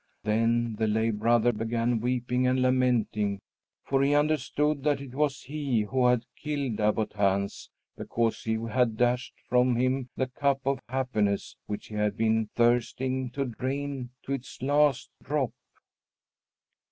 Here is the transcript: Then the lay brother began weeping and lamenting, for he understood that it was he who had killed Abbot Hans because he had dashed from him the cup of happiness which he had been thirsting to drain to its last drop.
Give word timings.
Then 0.23 0.77
the 0.77 0.87
lay 0.87 1.11
brother 1.11 1.51
began 1.53 1.99
weeping 1.99 2.47
and 2.47 2.59
lamenting, 2.59 3.39
for 3.83 4.01
he 4.01 4.15
understood 4.15 4.81
that 4.81 4.99
it 4.99 5.13
was 5.13 5.43
he 5.43 5.81
who 5.81 6.07
had 6.07 6.25
killed 6.35 6.79
Abbot 6.81 7.13
Hans 7.13 7.69
because 7.95 8.41
he 8.41 8.53
had 8.55 8.97
dashed 8.97 9.35
from 9.47 9.75
him 9.75 10.09
the 10.17 10.25
cup 10.25 10.65
of 10.65 10.79
happiness 10.89 11.55
which 11.67 11.85
he 11.85 11.93
had 11.93 12.17
been 12.17 12.49
thirsting 12.55 13.29
to 13.33 13.45
drain 13.45 14.09
to 14.23 14.31
its 14.33 14.59
last 14.63 15.11
drop. 15.21 15.53